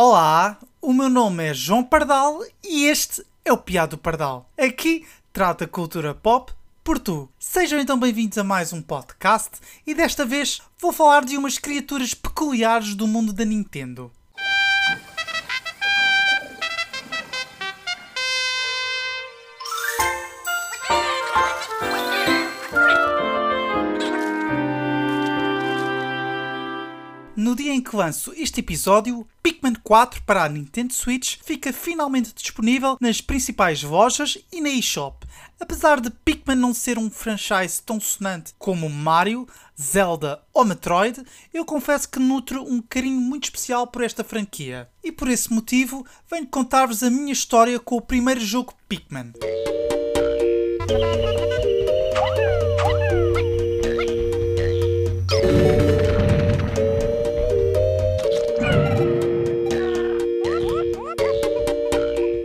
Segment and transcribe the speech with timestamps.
[0.00, 4.48] Olá, o meu nome é João Pardal e este é o Piado Pardal.
[4.56, 6.52] Aqui trata cultura pop
[6.84, 7.28] por tu.
[7.36, 12.14] Sejam então bem-vindos a mais um podcast e desta vez vou falar de umas criaturas
[12.14, 14.08] peculiares do mundo da Nintendo.
[27.58, 32.96] Dia em que lanço este episódio, Pikmin 4 para a Nintendo Switch fica finalmente disponível
[33.00, 35.26] nas principais lojas e na eShop.
[35.58, 39.46] Apesar de Pikmin não ser um franchise tão sonante como Mario,
[39.80, 41.20] Zelda ou Metroid,
[41.52, 44.88] eu confesso que nutro um carinho muito especial por esta franquia.
[45.02, 49.32] E por esse motivo, venho contar-vos a minha história com o primeiro jogo Pikmin.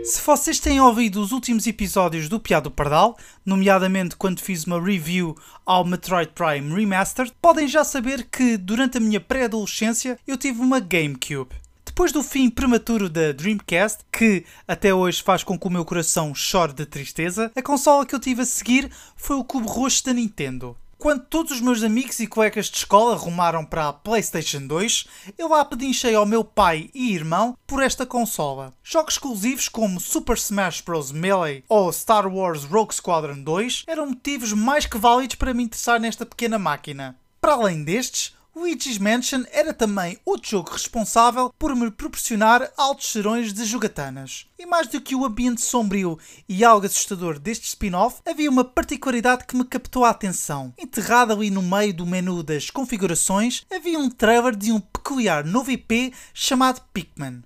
[0.04, 5.34] Se vocês têm ouvido os últimos episódios do Piado Pardal, nomeadamente quando fiz uma review
[5.64, 10.78] ao Metroid Prime Remastered, podem já saber que durante a minha pré-adolescência eu tive uma
[10.78, 11.56] GameCube.
[11.86, 16.34] Depois do fim prematuro da Dreamcast, que até hoje faz com que o meu coração
[16.34, 20.12] chore de tristeza, a consola que eu tive a seguir foi o cubo roxo da
[20.12, 20.76] Nintendo.
[20.98, 25.48] Quando todos os meus amigos e colegas de escola rumaram para a PlayStation 2, eu
[25.48, 28.72] lá pedinchei ao meu pai e irmão por esta consola.
[28.82, 31.12] Jogos exclusivos como Super Smash Bros.
[31.12, 36.00] Melee ou Star Wars Rogue Squadron 2 eram motivos mais que válidos para me interessar
[36.00, 37.16] nesta pequena máquina.
[37.40, 43.52] Para além destes, Luigi's Mansion era também outro jogo responsável por me proporcionar altos serões
[43.52, 44.46] de jogatanas.
[44.56, 46.16] E mais do que o ambiente sombrio
[46.48, 50.72] e algo assustador deste spin-off, havia uma particularidade que me captou a atenção.
[50.78, 55.72] Enterrado ali no meio do menu das configurações, havia um trailer de um peculiar novo
[55.72, 57.42] IP chamado Pikmin.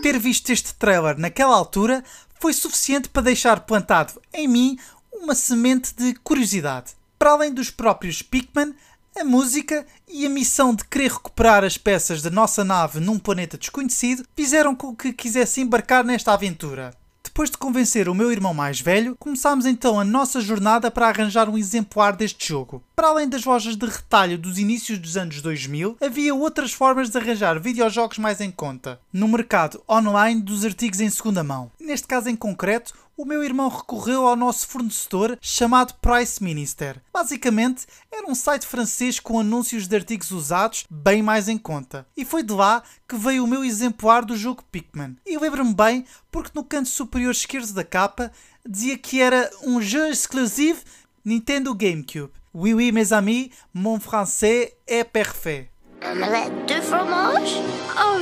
[0.00, 2.04] Ter visto este trailer naquela altura
[2.38, 4.78] foi suficiente para deixar plantado em mim
[5.12, 6.92] uma semente de curiosidade.
[7.18, 8.74] Para além dos próprios Pikmin,
[9.18, 13.58] a música e a missão de querer recuperar as peças da nossa nave num planeta
[13.58, 17.01] desconhecido fizeram com que quisesse embarcar nesta aventura.
[17.32, 21.48] Depois de convencer o meu irmão mais velho, começámos então a nossa jornada para arranjar
[21.48, 22.84] um exemplar deste jogo.
[22.94, 27.16] Para além das lojas de retalho dos inícios dos anos 2000, havia outras formas de
[27.16, 31.70] arranjar videojogos mais em conta, no mercado online dos artigos em segunda mão.
[31.80, 37.00] Neste caso em concreto, o meu irmão recorreu ao nosso fornecedor chamado Price Minister.
[37.12, 42.06] Basicamente, era um site francês com anúncios de artigos usados bem mais em conta.
[42.16, 45.16] E foi de lá que veio o meu exemplar do jogo Pikmin.
[45.26, 48.32] E lembro-me bem porque no canto superior esquerdo da capa
[48.66, 50.82] dizia que era um jeu exclusivo
[51.24, 52.32] Nintendo GameCube.
[52.54, 55.70] Oui, oui, mes amis, mon français est parfait.
[56.04, 57.62] Omelette de fromage?
[57.96, 58.18] Oh,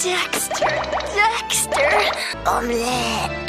[0.00, 0.80] Dexter!
[1.14, 2.12] Dexter!
[2.46, 3.43] Omelette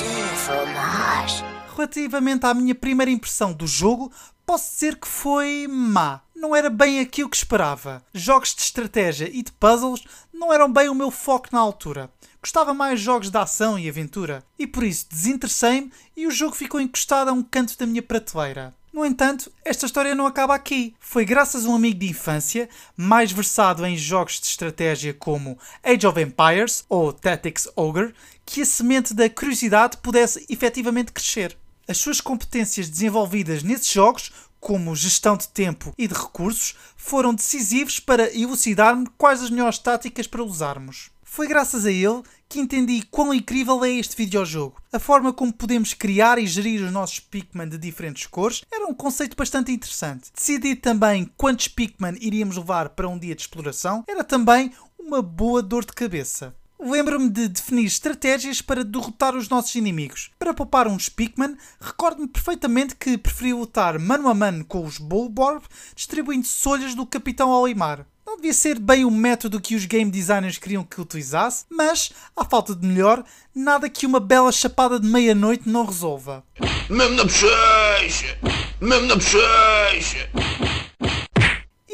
[1.76, 4.12] Relativamente à minha primeira impressão do jogo,
[4.46, 6.22] posso dizer que foi má.
[6.36, 8.04] Não era bem aquilo que esperava.
[8.14, 12.12] Jogos de estratégia e de puzzles não eram bem o meu foco na altura.
[12.40, 14.44] Gostava mais jogos de ação e aventura.
[14.60, 18.72] E por isso desinteressei-me e o jogo ficou encostado a um canto da minha prateleira.
[18.96, 20.96] No entanto, esta história não acaba aqui.
[21.02, 26.08] Foi graças a um amigo de infância, mais versado em jogos de estratégia como Age
[26.08, 28.14] of Empires ou Tactics Ogre,
[28.46, 31.58] que a semente da curiosidade pudesse efetivamente crescer.
[31.88, 38.00] As suas competências desenvolvidas nesses jogos, como gestão de tempo e de recursos, foram decisivos
[38.00, 41.12] para elucidar-me quais as melhores táticas para usarmos.
[41.24, 44.82] Foi graças a ele que entendi quão incrível é este videojogo.
[44.94, 48.94] A forma como podemos criar e gerir os nossos Pikmin de diferentes cores era um
[48.94, 50.32] conceito bastante interessante.
[50.34, 55.62] Decidir também quantos Pikmin iríamos levar para um dia de exploração era também uma boa
[55.62, 56.56] dor de cabeça.
[56.86, 60.30] Lembro-me de definir estratégias para derrotar os nossos inimigos.
[60.38, 65.64] Para poupar uns Pikmin, recordo-me perfeitamente que preferi lutar mano a mano com os Bulborb,
[65.96, 68.06] distribuindo solhas do Capitão Olimar.
[68.24, 72.46] Não devia ser bem o método que os game designers queriam que utilizasse, mas, à
[72.46, 73.24] falta de melhor,
[73.56, 76.44] nada que uma bela chapada de meia-noite não resolva.
[76.88, 78.38] Mesmo na bochecha!
[78.80, 80.30] Mesmo na bochecha!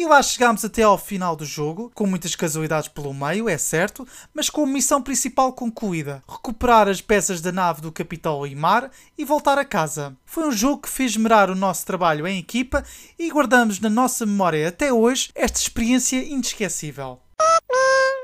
[0.02, 4.04] E lá chegámos até ao final do jogo, com muitas casualidades pelo meio, é certo,
[4.34, 9.24] mas com a missão principal concluída: recuperar as peças da nave do Capitão Imar e
[9.24, 10.18] voltar a casa.
[10.26, 12.84] Foi um jogo que fez merar o nosso trabalho em equipa
[13.20, 17.20] e guardamos na nossa memória até hoje esta experiência inesquecível.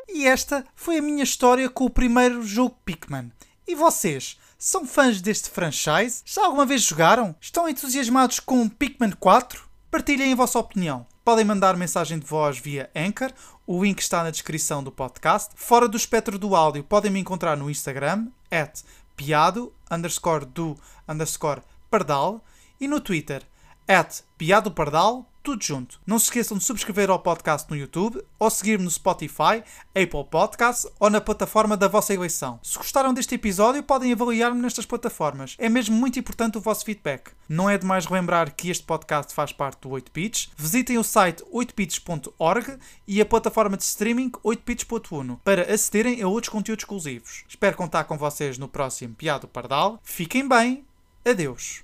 [0.09, 3.31] E esta foi a minha história com o primeiro jogo Pikmin.
[3.67, 4.39] E vocês?
[4.57, 6.23] São fãs deste franchise?
[6.25, 7.35] Já alguma vez jogaram?
[7.39, 9.63] Estão entusiasmados com Pikmin 4?
[9.91, 11.05] Partilhem a vossa opinião.
[11.27, 13.33] Podem mandar mensagem de voz via Anchor,
[13.65, 15.51] o link está na descrição do podcast.
[15.57, 18.79] Fora do espectro do áudio, podem me encontrar no Instagram, at
[19.13, 22.41] piado, underscore do, underscore pardal,
[22.79, 23.43] e no Twitter,
[23.85, 25.97] at piado pardal, tudo junto.
[26.05, 29.63] Não se esqueçam de subscrever ao podcast no YouTube ou seguir-me no Spotify,
[29.95, 32.59] Apple Podcasts ou na plataforma da vossa eleição.
[32.61, 35.55] Se gostaram deste episódio, podem avaliar-me nestas plataformas.
[35.57, 37.31] É mesmo muito importante o vosso feedback.
[37.47, 40.49] Não é demais relembrar que este podcast faz parte do 8bits.
[40.57, 42.77] Visitem o site 8bits.org
[43.07, 47.45] e a plataforma de streaming 8bits.1 para acederem a outros conteúdos exclusivos.
[47.47, 49.97] Espero contar com vocês no próximo Piado Pardal.
[50.03, 50.83] Fiquem bem.
[51.23, 51.83] Adeus.